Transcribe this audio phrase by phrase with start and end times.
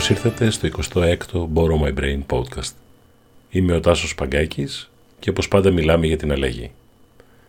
[0.00, 2.72] Καλώς ήρθατε στο 26ο Borrow My Brain podcast.
[3.50, 6.70] Είμαι ο Τάσος Παγκάκης και όπως πάντα μιλάμε για την αλλαγή.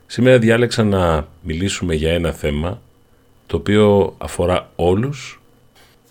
[0.08, 2.82] Σήμερα διάλεξα να μιλήσουμε για ένα θέμα
[3.48, 5.42] το οποίο αφορά όλους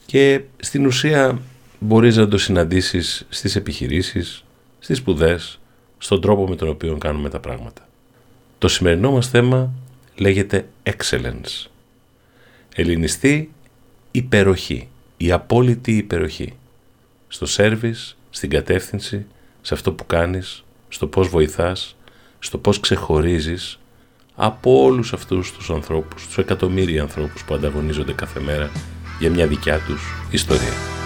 [0.07, 1.39] και στην ουσία
[1.79, 4.45] μπορείς να το συναντήσεις στις επιχειρήσεις,
[4.79, 5.61] στις σπουδές,
[5.99, 7.89] στον τρόπο με τον οποίο κάνουμε τα πράγματα.
[8.59, 9.73] Το σημερινό μας θέμα
[10.17, 11.67] λέγεται excellence.
[12.75, 13.53] Ελληνιστή
[14.11, 14.89] υπεροχή
[15.23, 16.53] η απόλυτη υπεροχή
[17.29, 19.27] στο σέρβις, στην κατεύθυνση,
[19.61, 21.97] σε αυτό που κάνεις, στο πώς βοηθάς,
[22.39, 23.79] στο πώς ξεχωρίζεις
[24.35, 28.71] από όλους αυτούς τους ανθρώπους, τους εκατομμύρια ανθρώπους που ανταγωνίζονται κάθε μέρα
[29.21, 31.00] για μια δικιά τους ιστορία.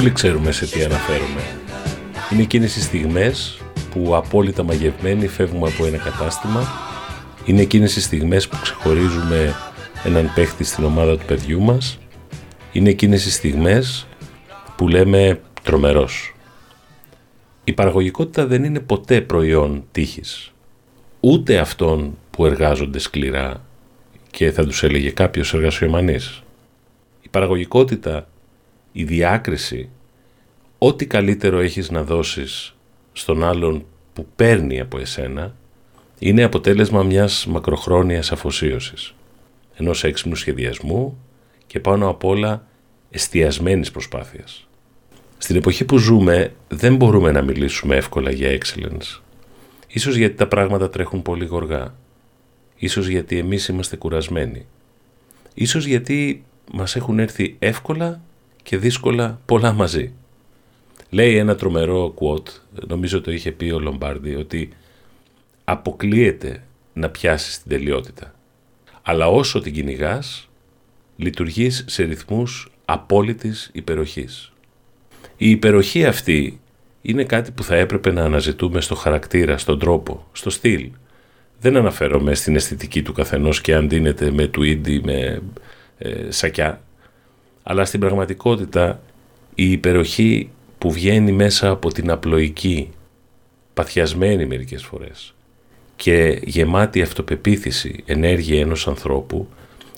[0.00, 1.40] Όλοι ξέρουμε σε τι αναφέρουμε.
[2.32, 6.68] Είναι εκείνες οι στιγμές που απόλυτα μαγευμένοι φεύγουμε από ένα κατάστημα.
[7.44, 9.54] Είναι εκείνες οι στιγμές που ξεχωρίζουμε
[10.04, 11.98] έναν παίχτη στην ομάδα του παιδιού μας.
[12.72, 14.06] Είναι εκείνες οι στιγμές
[14.76, 16.34] που λέμε τρομερός.
[17.64, 20.52] Η παραγωγικότητα δεν είναι ποτέ προϊόν τύχης.
[21.20, 23.64] Ούτε αυτών που εργάζονται σκληρά
[24.30, 26.42] και θα τους έλεγε κάποιος εργασιομανής.
[27.20, 28.28] Η παραγωγικότητα
[28.92, 29.88] η διάκριση,
[30.78, 32.74] ό,τι καλύτερο έχεις να δώσεις
[33.12, 35.54] στον άλλον που παίρνει από εσένα,
[36.18, 39.14] είναι αποτέλεσμα μιας μακροχρόνιας αφοσίωσης,
[39.74, 41.18] ενός έξυπνου σχεδιασμού
[41.66, 42.66] και πάνω απ' όλα
[43.10, 44.68] εστιασμένης προσπάθειας.
[45.38, 49.20] Στην εποχή που ζούμε δεν μπορούμε να μιλήσουμε εύκολα για excellence.
[49.88, 51.94] Ίσως γιατί τα πράγματα τρέχουν πολύ γοργά.
[52.76, 54.66] Ίσως γιατί εμείς είμαστε κουρασμένοι.
[55.54, 58.20] Ίσως γιατί μας έχουν έρθει εύκολα
[58.70, 60.12] και δύσκολα πολλά μαζί.
[61.10, 62.48] Λέει ένα τρομερό quote,
[62.86, 64.68] νομίζω το είχε πει ο Λομπάρντι, ότι
[65.64, 68.34] αποκλείεται να πιάσεις την τελειότητα.
[69.02, 70.48] Αλλά όσο την κυνηγάς,
[71.16, 74.52] λειτουργείς σε ρυθμούς απόλυτης υπεροχής.
[75.36, 76.60] Η υπεροχή αυτή
[77.02, 80.90] είναι κάτι που θα έπρεπε να αναζητούμε στο χαρακτήρα, στον τρόπο, στο στυλ.
[81.60, 85.42] Δεν αναφέρομαι στην αισθητική του καθενός και αν δίνεται με τουίντι, με
[85.98, 86.80] ε, σακιά
[87.70, 89.00] αλλά στην πραγματικότητα
[89.54, 92.90] η υπεροχή που βγαίνει μέσα από την απλοϊκή,
[93.74, 95.34] παθιασμένη μερικές φορές
[95.96, 99.48] και γεμάτη αυτοπεποίθηση, ενέργεια ενός ανθρώπου,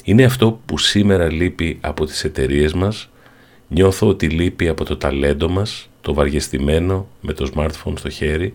[0.05, 3.11] είναι αυτό που σήμερα λείπει από τις εταιρείες μας,
[3.69, 8.55] νιώθω ότι λείπει από το ταλέντο μας, το βαριεστημένο με το smartphone στο χέρι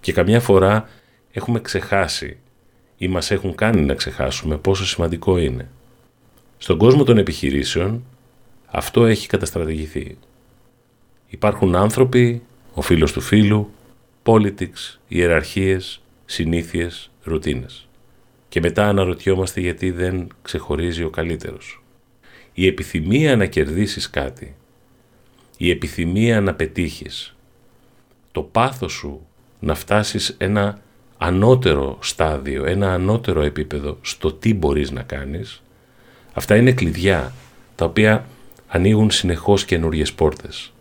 [0.00, 0.88] και καμιά φορά
[1.32, 2.36] έχουμε ξεχάσει
[2.96, 5.68] ή μας έχουν κάνει να ξεχάσουμε πόσο σημαντικό είναι.
[6.58, 8.04] Στον κόσμο των επιχειρήσεων
[8.76, 10.16] αυτό έχει καταστρατηγηθεί.
[11.26, 12.42] Υπάρχουν άνθρωποι,
[12.74, 13.70] ο φίλος του φίλου,
[14.22, 17.88] politics, ιεραρχίες, συνήθειες, ρουτίνες.
[18.48, 21.82] Και μετά αναρωτιόμαστε γιατί δεν ξεχωρίζει ο καλύτερος.
[22.52, 24.54] Η επιθυμία να κερδίσεις κάτι,
[25.56, 27.36] η επιθυμία να πετύχεις,
[28.32, 29.26] το πάθος σου
[29.60, 30.78] να φτάσεις ένα
[31.18, 35.62] ανώτερο στάδιο, ένα ανώτερο επίπεδο στο τι μπορείς να κάνεις,
[36.32, 37.32] αυτά είναι κλειδιά
[37.74, 38.26] τα οποία
[38.74, 40.72] ανοίγουν συνεχώς καινούριες πόρτες.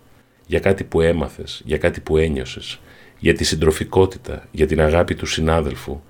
[0.47, 2.79] Για κάτι που έμαθες, για κάτι που ένιωσες,
[3.19, 6.01] για τη συντροφικότητα, για την αγάπη του συνάδελφου,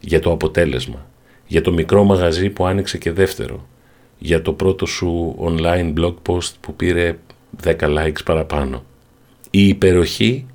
[0.00, 1.06] για το αποτέλεσμα,
[1.46, 3.66] για το μικρό μαγαζί που άνοιξε και δεύτερο,
[4.18, 7.18] για το πρώτο σου online blog post που πήρε
[7.64, 8.84] 10 likes παραπάνω.
[9.50, 10.46] Η υπεροχή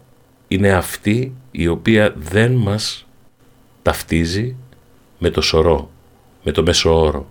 [0.47, 3.07] είναι αυτή η οποία δεν μας
[3.81, 4.55] ταυτίζει
[5.19, 5.89] με το σωρό,
[6.43, 7.27] με το μέσο όρο,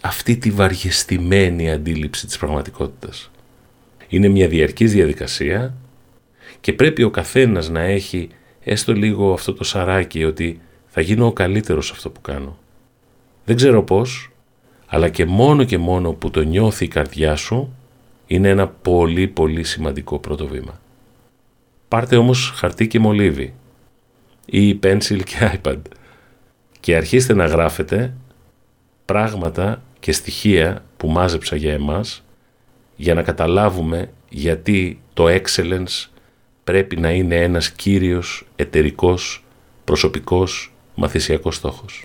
[0.00, 3.30] αυτή τη βαριεστημένη αντίληψη της πραγματικότητας.
[4.08, 5.74] Είναι μια διαρκής διαδικασία
[6.60, 8.28] και πρέπει ο καθένας να έχει
[8.64, 12.58] έστω λίγο αυτό το σαράκι ότι θα γίνω ο καλύτερος αυτό που κάνω.
[13.44, 14.30] Δεν ξέρω πώς,
[14.86, 17.74] αλλά και μόνο και μόνο που το νιώθει η καρδιά σου
[18.26, 20.80] είναι ένα πολύ πολύ σημαντικό πρώτο βήμα.
[21.88, 23.54] Πάρτε όμως χαρτί και μολύβι
[24.46, 25.78] ή pencil και iPad
[26.80, 28.14] και αρχίστε να γράφετε
[29.04, 32.24] πράγματα και στοιχεία που μάζεψα για εμάς
[32.96, 36.08] για να καταλάβουμε γιατί το excellence
[36.64, 39.44] πρέπει να είναι ένας κύριος εταιρικός
[39.84, 42.04] προσωπικός μαθησιακός στόχος.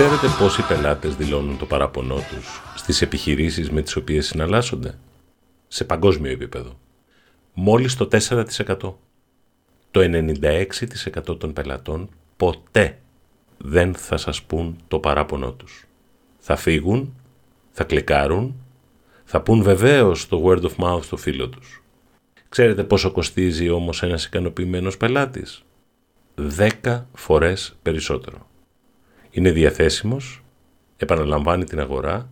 [0.00, 4.98] Ξέρετε πόσοι πελάτες δηλώνουν το παράπονό τους στις επιχειρήσεις με τις οποίες συναλλάσσονται;
[5.68, 6.78] Σε παγκόσμιο επίπεδο.
[7.54, 8.98] Μόλις το 4%.
[9.90, 12.98] Το 96% των πελατών ποτέ
[13.58, 15.86] δεν θα σας πούν το παράπονό τους.
[16.38, 17.14] Θα φύγουν,
[17.70, 18.54] θα κλικάρουν,
[19.24, 21.82] θα πούν βεβαίως το word of mouth στο φίλο τους.
[22.48, 25.64] Ξέρετε πόσο κοστίζει όμως ένας ικανοποιημένος πελάτης;
[26.34, 28.48] 10 φορές περισσότερο
[29.30, 30.42] είναι διαθέσιμος,
[30.96, 32.28] επαναλαμβάνει την αγορά,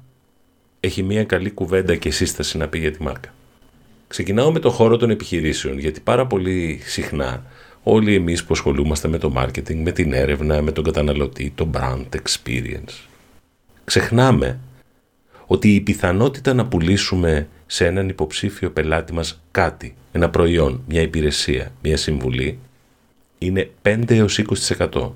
[0.80, 3.34] έχει μια καλή κουβέντα και σύσταση να πει για τη μάρκα.
[4.08, 7.44] Ξεκινάω με το χώρο των επιχειρήσεων, γιατί πάρα πολύ συχνά
[7.82, 12.04] όλοι εμείς που ασχολούμαστε με το marketing, με την έρευνα, με τον καταναλωτή, το brand
[12.10, 13.06] experience,
[13.84, 14.58] ξεχνάμε
[15.46, 21.72] ότι η πιθανότητα να πουλήσουμε σε έναν υποψήφιο πελάτη μας κάτι, ένα προϊόν, μια υπηρεσία,
[21.82, 22.58] μια συμβουλή,
[23.38, 25.10] είναι 5 έως 20%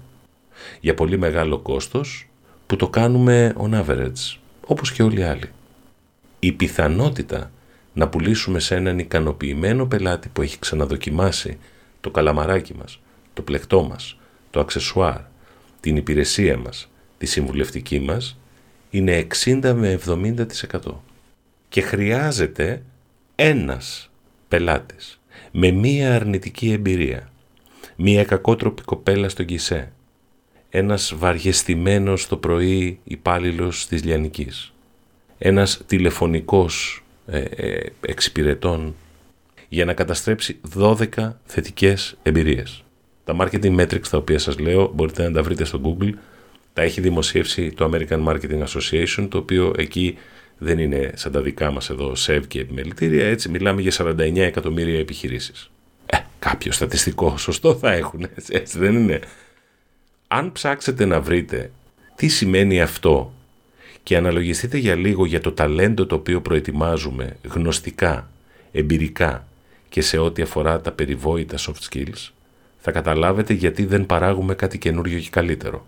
[0.81, 2.29] για πολύ μεγάλο κόστος
[2.67, 4.37] που το κάνουμε on average,
[4.67, 5.50] όπως και όλοι οι άλλοι.
[6.38, 7.50] Η πιθανότητα
[7.93, 11.59] να πουλήσουμε σε έναν ικανοποιημένο πελάτη που έχει ξαναδοκιμάσει
[12.00, 13.00] το καλαμαράκι μας,
[13.32, 14.19] το πλεκτό μας,
[14.50, 15.20] το αξεσουάρ,
[15.81, 18.38] την υπηρεσία μας, τη συμβουλευτική μας,
[18.91, 21.03] είναι 60 με 70%.
[21.69, 22.82] Και χρειάζεται
[23.35, 24.11] ένας
[24.49, 25.20] πελάτης
[25.50, 27.31] με μία αρνητική εμπειρία,
[27.97, 29.93] μία κακότροπη κοπέλα στο γκισέ,
[30.75, 34.73] ένας βαριεστημένος το πρωί υπάλληλος της Λιανικής,
[35.39, 38.95] ένας τηλεφωνικός ε, ε, εξυπηρετών
[39.69, 42.85] για να καταστρέψει 12 θετικές εμπειρίες.
[43.25, 46.13] Τα marketing metrics τα οποία σας λέω μπορείτε να τα βρείτε στο Google,
[46.73, 50.19] τα έχει δημοσιεύσει το American Marketing Association, το οποίο εκεί
[50.59, 54.99] δεν είναι σαν τα δικά μας εδώ ΣΕΒ και επιμελητήρια, έτσι μιλάμε για 49 εκατομμύρια
[54.99, 55.71] επιχειρήσεις.
[56.07, 59.21] Ε, κάποιο στατιστικό σωστό θα έχουν, έτσι δεν είναι
[60.34, 61.70] αν ψάξετε να βρείτε
[62.14, 63.32] τι σημαίνει αυτό
[64.02, 68.31] και αναλογιστείτε για λίγο για το ταλέντο το οποίο προετοιμάζουμε γνωστικά,
[68.73, 69.46] εμπειρικά
[69.88, 72.31] και σε ό,τι αφορά τα περιβόητα soft skills,
[72.79, 75.87] θα καταλάβετε γιατί δεν παράγουμε κάτι καινούριο και καλύτερο.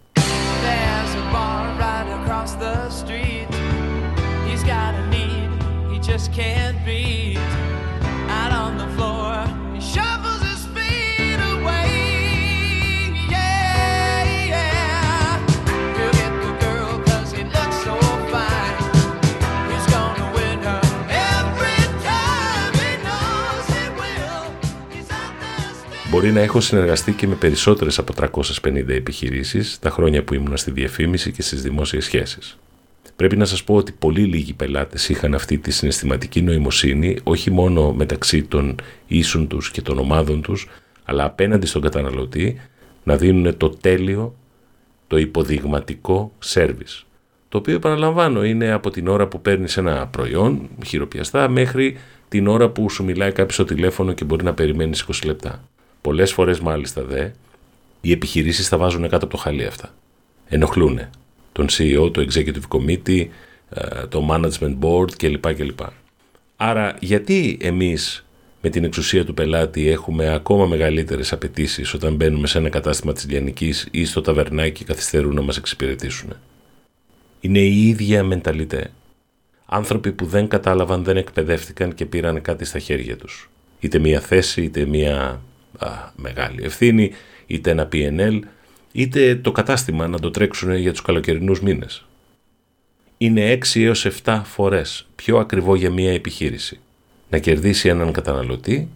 [26.15, 28.13] Μπορεί να έχω συνεργαστεί και με περισσότερες από
[28.63, 32.59] 350 επιχειρήσεις τα χρόνια που ήμουν στη διαφήμιση και στις δημόσιες σχέσεις.
[33.17, 37.93] Πρέπει να σας πω ότι πολύ λίγοι πελάτες είχαν αυτή τη συναισθηματική νοημοσύνη, όχι μόνο
[37.93, 38.75] μεταξύ των
[39.07, 40.69] ίσων τους και των ομάδων τους,
[41.05, 42.61] αλλά απέναντι στον καταναλωτή
[43.05, 44.35] να δίνουν το τέλειο,
[45.07, 47.07] το υποδειγματικό σέρβις.
[47.49, 51.97] Το οποίο επαναλαμβάνω είναι από την ώρα που παίρνεις ένα προϊόν χειροπιαστά μέχρι
[52.29, 55.69] την ώρα που σου μιλάει κάποιος στο τηλέφωνο και μπορεί να περιμένεις 20 λεπτά.
[56.05, 57.29] Πολλές φορές μάλιστα δε,
[58.01, 59.95] οι επιχειρήσεις τα βάζουν κάτω από το χαλί αυτά.
[60.49, 61.01] Ενοχλούν
[61.53, 63.27] τον CEO, το Executive Committee,
[63.71, 65.55] ε, το Management Board κλπ.
[65.55, 65.79] κλπ.
[66.57, 68.25] Άρα γιατί εμείς
[68.63, 73.29] με την εξουσία του πελάτη έχουμε ακόμα μεγαλύτερες απαιτήσεις όταν μπαίνουμε σε ένα κατάστημα της
[73.29, 76.33] Λιανικής ή στο ταβερνάκι και καθυστερούν να μας εξυπηρετήσουν.
[77.41, 78.91] Είναι η ίδια μενταλιτέ.
[79.67, 83.51] Άνθρωποι που δεν κατάλαβαν, δεν εκπαιδεύτηκαν και πήραν κάτι στα χέρια τους.
[83.81, 85.41] Είτε μία θέση, είτε μία
[86.17, 87.11] μεγάλη ευθύνη,
[87.47, 88.39] είτε ένα PNL,
[88.93, 92.05] είτε το κατάστημα να το τρέξουν για τους καλοκαιρινούς μήνες.
[93.19, 96.79] Είναι 6 έως 7 φορές πιο ακριβό για μια επιχείρηση
[97.29, 98.89] να κερδίσει έναν καταναλωτή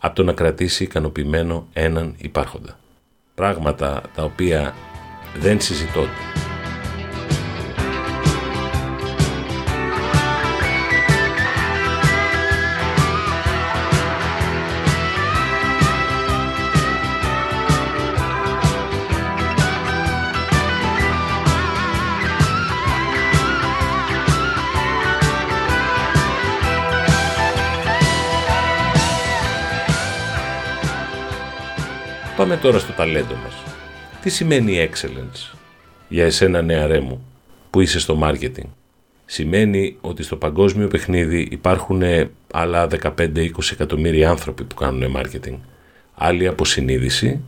[0.00, 2.78] από το να κρατήσει ικανοποιημένο έναν υπάρχοντα.
[3.34, 4.74] Πράγματα τα οποία
[5.40, 6.49] δεν συζητώνται.
[32.40, 33.54] Πάμε τώρα στο ταλέντο μας.
[34.22, 35.56] Τι σημαίνει excellence
[36.08, 37.26] για εσένα νεαρέ μου
[37.70, 38.68] που είσαι στο marketing;
[39.24, 42.02] Σημαίνει ότι στο παγκόσμιο παιχνίδι υπάρχουν
[42.52, 45.58] άλλα 15-20 εκατομμύρια άνθρωποι που κάνουν marketing.
[46.14, 47.40] Άλλοι από συνείδηση,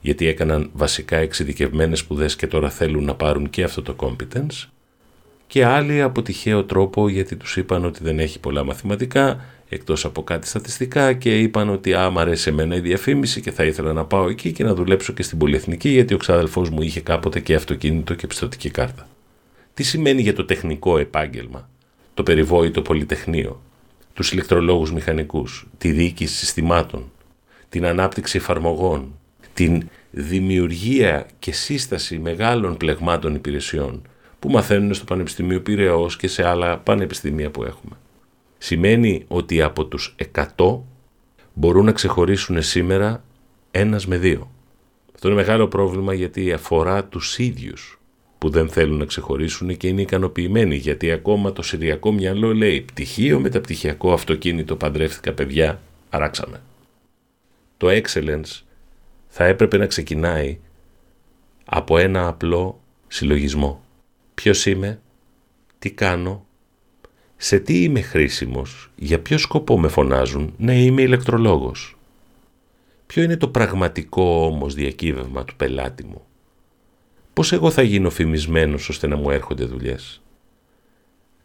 [0.00, 4.68] γιατί έκαναν βασικά εξειδικευμένες σπουδές και τώρα θέλουν να πάρουν και αυτό το competence
[5.52, 10.22] και άλλοι από τυχαίο τρόπο γιατί τους είπαν ότι δεν έχει πολλά μαθηματικά εκτός από
[10.24, 14.28] κάτι στατιστικά και είπαν ότι άμα αρέσει εμένα η διαφήμιση και θα ήθελα να πάω
[14.28, 18.14] εκεί και να δουλέψω και στην πολυεθνική γιατί ο ξάδελφός μου είχε κάποτε και αυτοκίνητο
[18.14, 19.08] και πιστοτική κάρτα.
[19.74, 21.68] Τι σημαίνει για το τεχνικό επάγγελμα,
[22.14, 23.62] το περιβόητο πολυτεχνείο,
[24.14, 27.12] τους ηλεκτρολόγους μηχανικούς, τη διοίκηση συστημάτων,
[27.68, 29.18] την ανάπτυξη εφαρμογών,
[29.54, 34.02] την δημιουργία και σύσταση μεγάλων πλεγμάτων υπηρεσιών
[34.42, 37.96] που μαθαίνουν στο Πανεπιστημίο Πυραιός και σε άλλα πανεπιστήμια που έχουμε.
[38.58, 40.14] Σημαίνει ότι από τους
[40.56, 40.78] 100
[41.54, 43.24] μπορούν να ξεχωρίσουν σήμερα
[43.70, 44.50] ένας με δύο.
[45.14, 48.00] Αυτό είναι μεγάλο πρόβλημα γιατί αφορά τους ίδιους
[48.38, 53.40] που δεν θέλουν να ξεχωρίσουν και είναι ικανοποιημένοι γιατί ακόμα το συριακό μυαλό λέει πτυχίο
[53.40, 55.80] μεταπτυχιακό αυτοκίνητο παντρεύτηκα παιδιά,
[56.10, 56.60] αράξαμε.
[57.76, 58.60] Το excellence
[59.28, 60.58] θα έπρεπε να ξεκινάει
[61.64, 63.81] από ένα απλό συλλογισμό.
[64.42, 65.00] Ποιος είμαι,
[65.78, 66.46] τι κάνω,
[67.36, 71.98] σε τι είμαι χρήσιμος, για ποιο σκοπό με φωνάζουν, ναι είμαι ηλεκτρολόγος.
[73.06, 76.22] Ποιο είναι το πραγματικό όμως διακύβευμα του πελάτη μου;
[77.32, 80.22] Πώς εγώ θα γίνω φημισμένος ώστε να μου έρχονται δουλειές;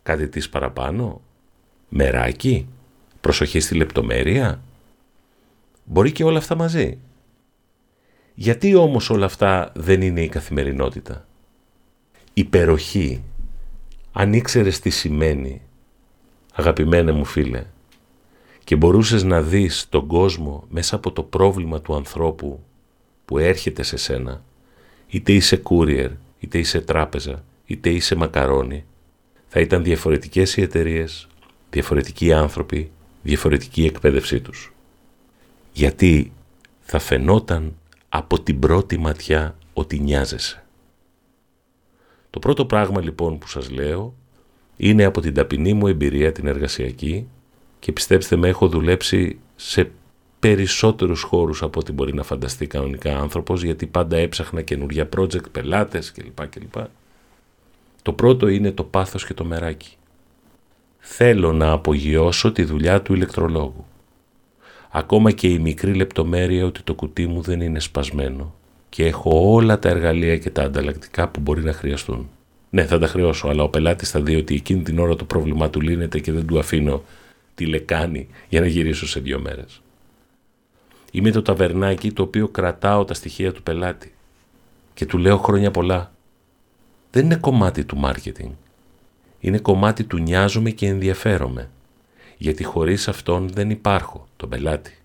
[0.03, 1.21] Κάτι της παραπάνω,
[1.89, 2.67] μεράκι,
[3.21, 4.61] προσοχή στη λεπτομέρεια;
[5.83, 6.97] Μπορεί και όλα αυτά μαζί;
[8.33, 11.26] Γιατί όμως όλα αυτά δεν είναι η καθημερινότητα;
[12.37, 13.23] Υπεροχή.
[14.11, 15.61] Αν ήξερες τι σημαίνει,
[16.53, 17.65] αγαπημένε μου φίλε,
[18.63, 22.63] και μπορούσες να δεις τον κόσμο μέσα από το πρόβλημα του ανθρώπου
[23.25, 24.43] που έρχεται σε σένα,
[25.07, 28.85] είτε είσαι courier, είτε είσαι τράπεζα, είτε είσαι μακαρόνι,
[29.47, 31.27] θα ήταν διαφορετικές οι εταιρείες,
[31.69, 32.91] διαφορετικοί άνθρωποι,
[33.23, 34.73] διαφορετική εκπαίδευσή τους.
[35.73, 36.31] Γιατί
[36.79, 37.75] θα φαινόταν
[38.09, 40.61] από την πρώτη ματιά ότι νοιάζεσαι.
[42.29, 44.13] Το πρώτο πράγμα λοιπόν που σας λέω
[44.77, 47.27] είναι από την ταπεινή μου εμπειρία την εργασιακή
[47.79, 49.91] και πιστέψτε με έχω δουλέψει σε
[50.39, 56.11] περισσότερους χώρους από ό,τι μπορεί να φανταστεί κανονικά άνθρωπος γιατί πάντα έψαχνα καινούργια project, πελάτες
[56.11, 56.47] κλπ.
[56.49, 56.75] κλπ.
[58.01, 59.95] Το πρώτο είναι το πάθος και το μεράκι.
[60.99, 63.85] Θέλω να απογειώσω τη δουλειά του ηλεκτρολόγου.
[64.89, 68.55] Ακόμα και η μικρή λεπτομέρεια ότι το κουτί μου δεν είναι σπασμένο
[68.89, 72.29] και έχω όλα τα εργαλεία και τα ανταλλακτικά που μπορεί να χρειαστούν.
[72.69, 75.69] Ναι, θα τα χρεώσω, αλλά ο πελάτης θα δει ότι εκείνη την ώρα το πρόβλημά
[75.69, 77.03] του λύνεται και δεν του αφήνω
[77.55, 79.81] τη λεκάνη για να γυρίσω σε δύο μέρες.
[81.11, 84.13] Είμαι το ταβερνάκι το οποίο κρατάω τα στοιχεία του πελάτη
[84.93, 86.11] και του λέω χρόνια πολλά.
[87.11, 88.51] Δεν είναι κομμάτι του μάρκετινγκ.
[89.39, 91.69] Είναι κομμάτι του νοιάζομαι και ενδιαφέρομαι.
[92.37, 94.97] Γιατί χωρίς αυτόν δεν υπάρχω, τον πελάτη.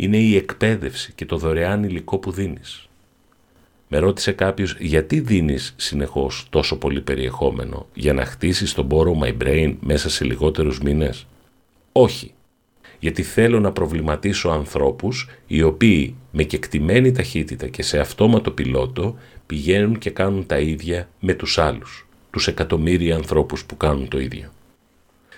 [0.00, 2.88] Είναι η εκπαίδευση και το δωρεάν υλικό που δίνεις.
[3.88, 9.36] Με ρώτησε κάποιος γιατί δίνεις συνεχώς τόσο πολύ περιεχόμενο για να χτίσεις τον Borrow My
[9.42, 11.26] Brain μέσα σε λιγότερους μήνες;
[11.92, 12.32] Όχι.
[12.98, 19.98] Γιατί θέλω να προβληματίσω ανθρώπους οι οποίοι με κεκτημένη ταχύτητα και σε αυτόματο πιλότο πηγαίνουν
[19.98, 24.50] και κάνουν τα ίδια με τους άλλους, τους εκατομμύρια ανθρώπους που κάνουν το ίδιο.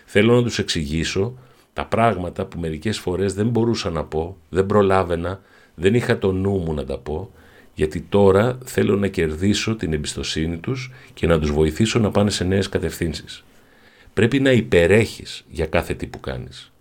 [0.05, 1.35] Θέλω να τους εξηγήσω
[1.73, 5.41] τα πράγματα που μερικές φορές δεν μπορούσα να πω, δεν προλάβαινα,
[5.75, 7.31] δεν είχα το νου μου να τα πω
[7.75, 12.45] γιατί τώρα θέλω να κερδίσω την εμπιστοσύνη τους και να τους βοηθήσω να πάνε σε
[12.45, 13.45] νέες κατευθύνσεις.
[14.15, 16.73] Πρέπει να υπερέχεις για κάθε τι που κάνεις.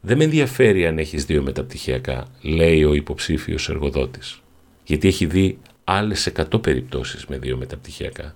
[0.00, 4.42] Δεν με ενδιαφέρει αν έχεις δύο μεταπτυχιακά, λέει ο υποψήφιος εργοδότης,
[4.84, 8.34] γιατί έχει δει άλλες 100 περιπτώσεις με δύο μεταπτυχιακά.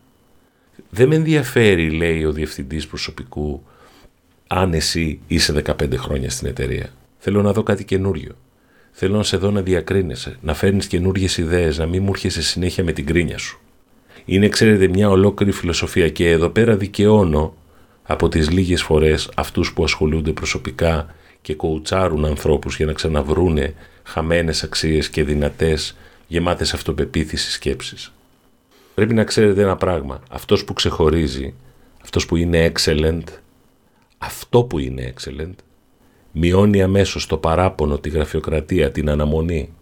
[0.91, 3.63] Δεν με ενδιαφέρει, λέει ο διευθυντής προσωπικού,
[4.55, 6.93] αν εσύ είσαι 15 χρόνια στην εταιρεία.
[7.19, 8.33] Θέλω να δω κάτι καινούριο.
[8.91, 12.85] Θέλω να σε δω να διακρίνεσαι, να φέρνεις καινούριε ιδέες, να μην μου έρχεσαι συνέχεια
[12.85, 13.61] με την κρίνια σου.
[14.25, 17.55] Είναι, ξέρετε, μια ολόκληρη φιλοσοφία και εδώ πέρα δικαιώνω
[18.03, 24.63] από τις λίγες φορές αυτούς που ασχολούνται προσωπικά και κοουτσάρουν ανθρώπους για να ξαναβρούνε χαμένες
[24.63, 28.13] αξίες και δυνατές γεμάτες αυτοπεποίθησης σκέψεις.
[28.95, 30.23] Πρέπει να ξέρετε ένα πράγμα.
[30.31, 31.55] Αυτός που ξεχωρίζει,
[32.03, 33.23] αυτός που είναι excellent,
[34.25, 35.55] αυτό που είναι excellent,
[36.33, 39.73] μειώνει αμέσως το παράπονο, τη γραφειοκρατία, την αναμονή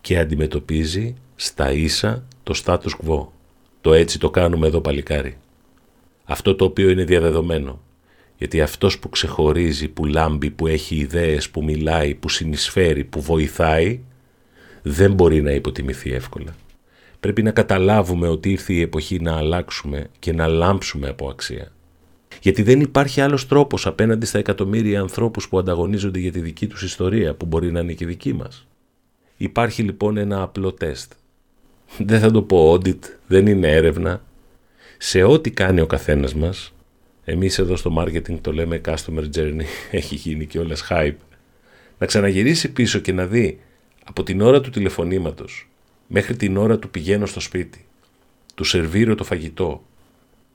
[0.00, 3.26] και αντιμετωπίζει στα ίσα το status quo.
[3.80, 5.38] Το έτσι το κάνουμε εδώ παλικάρι.
[6.24, 7.80] Αυτό το οποίο είναι διαδεδομένο.
[8.36, 14.00] Γιατί αυτός που ξεχωρίζει, που λάμπει, που έχει ιδέες, που μιλάει, που συνεισφέρει, που βοηθάει,
[14.82, 16.56] δεν μπορεί να υποτιμηθεί εύκολα.
[17.20, 21.72] Πρέπει να καταλάβουμε ότι ήρθε η εποχή να αλλάξουμε και να λάμψουμε από αξία.
[22.40, 26.82] Γιατί δεν υπάρχει άλλος τρόπος απέναντι στα εκατομμύρια ανθρώπους που ανταγωνίζονται για τη δική τους
[26.82, 28.66] ιστορία, που μπορεί να είναι και δική μας.
[29.36, 31.12] Υπάρχει λοιπόν ένα απλό τεστ.
[31.98, 34.22] Δεν θα το πω audit, δεν είναι έρευνα.
[34.98, 36.72] Σε ό,τι κάνει ο καθένας μας,
[37.24, 41.16] εμείς εδώ στο marketing το λέμε customer journey, έχει γίνει και όλες hype,
[41.98, 43.60] να ξαναγυρίσει πίσω και να δει
[44.04, 45.68] από την ώρα του τηλεφωνήματος
[46.06, 47.84] μέχρι την ώρα του πηγαίνω στο σπίτι,
[48.54, 49.84] του σερβίρω το φαγητό,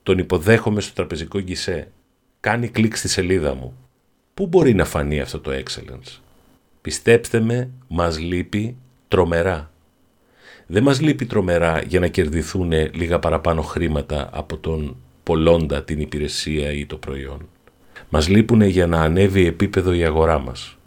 [0.04, 1.92] τον υποδέχομαι στο τραπεζικό γκισέ,
[2.40, 3.78] κάνει κλικ στη σελίδα μου.
[4.34, 6.20] Πού μπορεί να φανεί αυτό το excellence;
[6.82, 8.76] Πιστέψτε με, μας λείπει
[9.08, 9.72] τρομερά.
[10.68, 16.72] Δεν μας λείπει τρομερά για να κερδιθούν λίγα παραπάνω χρήματα από τον πολλώντα την υπηρεσία
[16.72, 17.48] ή το προϊόν.
[18.10, 20.78] Μας λείπουν για να ανέβει επίπεδο η αγορά μας.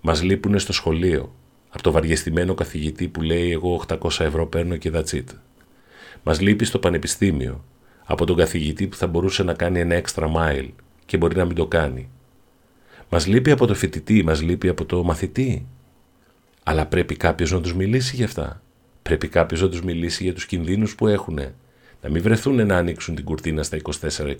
[0.00, 1.34] Μας λείπουν στο σχολείο,
[1.68, 5.24] από το βαριεστημένο καθηγητή που λέει εγώ 800 ευρώ παίρνω και that's it.
[6.22, 7.64] Μας λείπει στο πανεπιστήμιο,
[8.06, 10.68] από τον καθηγητή που θα μπορούσε να κάνει ένα extra mile
[11.06, 12.08] και μπορεί να μην το κάνει.
[13.08, 15.66] Μας λείπει από το φοιτητή, μας λείπει από το μαθητή.
[16.62, 18.62] Αλλά πρέπει κάποιος να τους μιλήσει για αυτά.
[19.02, 21.38] Πρέπει κάποιος να τους μιλήσει για τους κινδύνους που έχουν.
[22.02, 24.36] Να μην βρεθούν να ανοίξουν την κουρτίνα στα 24-25.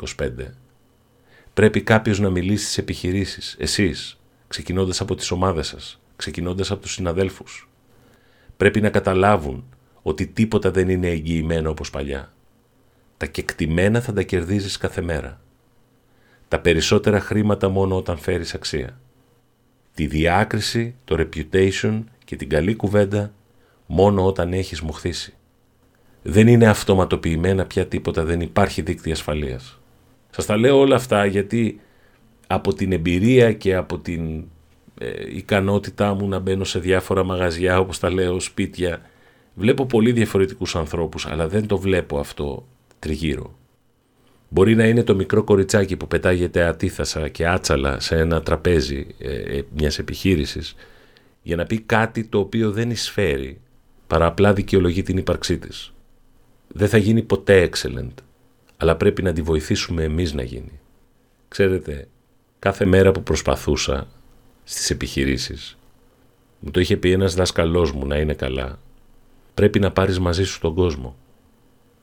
[1.54, 6.92] Πρέπει κάποιος να μιλήσει στις επιχειρήσεις, εσείς, ξεκινώντας από τις ομάδες σας, ξεκινώντας από τους
[6.92, 7.68] συναδέλφους.
[8.56, 9.64] Πρέπει να καταλάβουν
[10.02, 12.35] ότι τίποτα δεν είναι εγγυημένο όπως παλιά.
[13.16, 15.40] Τα κεκτημένα θα τα κερδίζεις κάθε μέρα.
[16.48, 18.98] Τα περισσότερα χρήματα μόνο όταν φέρεις αξία.
[19.94, 23.32] Τη διάκριση, το reputation και την καλή κουβέντα
[23.86, 25.34] μόνο όταν έχεις μοχθήσει.
[26.22, 29.80] Δεν είναι αυτοματοποιημένα πια τίποτα, δεν υπάρχει δίκτυα ασφαλείας.
[30.30, 31.80] Σας τα λέω όλα αυτά γιατί
[32.46, 34.44] από την εμπειρία και από την
[34.98, 39.00] ε, ικανότητά μου να μπαίνω σε διάφορα μαγαζιά όπως τα λέω σπίτια
[39.54, 42.66] βλέπω πολύ διαφορετικούς ανθρώπους αλλά δεν το βλέπω αυτό
[42.98, 43.58] τριγύρω.
[44.48, 49.56] Μπορεί να είναι το μικρό κοριτσάκι που πετάγεται ατίθασα και άτσαλα σε ένα τραπέζι ε,
[49.56, 50.74] ε, μιας επιχείρησης
[51.42, 53.60] για να πει κάτι το οποίο δεν εισφέρει
[54.06, 55.92] παρά απλά δικαιολογεί την ύπαρξή της.
[56.68, 58.14] Δεν θα γίνει ποτέ excellent,
[58.76, 60.80] αλλά πρέπει να τη βοηθήσουμε εμείς να γίνει.
[61.48, 62.08] Ξέρετε,
[62.58, 64.08] κάθε μέρα που προσπαθούσα
[64.64, 65.78] στις επιχειρήσεις,
[66.60, 68.78] μου το είχε πει ένας δάσκαλός μου να είναι καλά,
[69.54, 71.16] πρέπει να πάρεις μαζί σου τον κόσμο.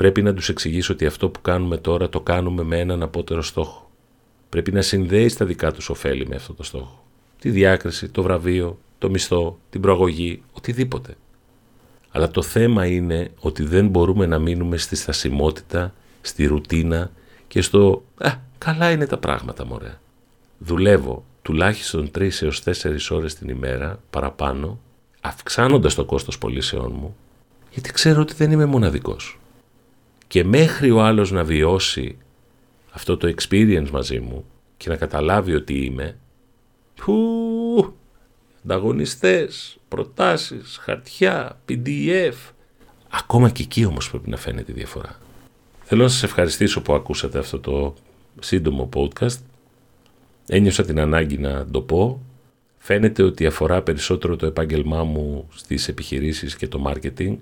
[0.03, 3.89] Πρέπει να τους εξηγήσω ότι αυτό που κάνουμε τώρα το κάνουμε με έναν απότερο στόχο.
[4.49, 7.03] Πρέπει να συνδέει τα δικά τους ωφέλη με αυτό το στόχο.
[7.39, 11.15] Τη διάκριση, το βραβείο, το μισθό, την προαγωγή, οτιδήποτε.
[12.11, 17.11] Αλλά το θέμα είναι ότι δεν μπορούμε να μείνουμε στη στασιμότητα, στη ρουτίνα
[17.47, 19.99] και στο «Α, καλά είναι τα πράγματα μωρέ».
[20.57, 22.71] Δουλεύω τουλάχιστον 3 έως 4
[23.09, 24.79] ώρες την ημέρα παραπάνω,
[25.21, 27.15] αυξάνοντας το κόστος πωλήσεών μου,
[27.71, 29.37] γιατί ξέρω ότι δεν είμαι μοναδικός.
[30.33, 32.17] Και μέχρι ο άλλος να βιώσει
[32.91, 34.45] αυτό το experience μαζί μου
[34.77, 36.17] και να καταλάβει ότι είμαι,
[36.95, 37.93] που
[38.63, 42.33] ανταγωνιστές, προτάσεις, χαρτιά, PDF.
[43.09, 45.19] Ακόμα και εκεί όμως πρέπει να φαίνεται η διαφορά.
[45.83, 47.93] Θέλω να σας ευχαριστήσω που ακούσατε αυτό το
[48.39, 49.37] σύντομο podcast.
[50.47, 52.21] Ένιωσα την ανάγκη να το πω.
[52.77, 57.37] Φαίνεται ότι αφορά περισσότερο το επάγγελμά μου στις επιχειρήσεις και το marketing,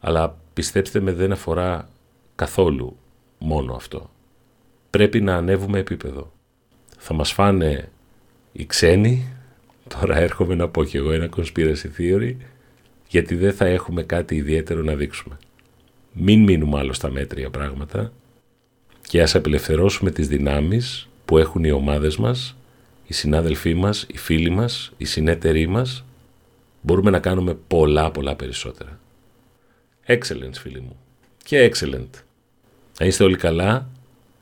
[0.00, 1.88] αλλά πιστέψτε με δεν αφορά
[2.38, 2.96] καθόλου
[3.38, 4.10] μόνο αυτό.
[4.90, 6.32] Πρέπει να ανέβουμε επίπεδο.
[6.98, 7.88] Θα μας φάνε
[8.52, 9.32] οι ξένοι,
[9.88, 12.34] τώρα έρχομαι να πω και εγώ ένα conspiracy theory,
[13.08, 15.38] γιατί δεν θα έχουμε κάτι ιδιαίτερο να δείξουμε.
[16.12, 18.12] Μην μείνουμε άλλο στα μέτρια πράγματα
[19.08, 22.56] και ας απελευθερώσουμε τις δυνάμεις που έχουν οι ομάδες μας,
[23.06, 26.04] οι συνάδελφοί μας, οι φίλοι μας, οι συνέτεροι μας.
[26.80, 29.00] Μπορούμε να κάνουμε πολλά πολλά περισσότερα.
[30.06, 30.96] Excellent φίλοι μου.
[31.44, 32.27] Και excellent.
[32.98, 33.88] Να είστε όλοι καλά,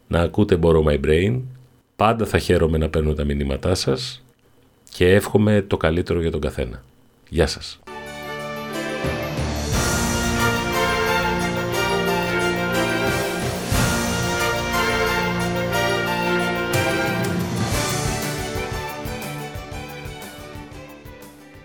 [0.08, 1.40] να ακούτε Borrow My Brain.
[1.96, 4.24] Πάντα θα χαίρομαι να παίρνω τα μηνύματά σας
[4.90, 6.82] και εύχομαι το καλύτερο για τον καθένα.
[7.28, 7.80] Γεια σας.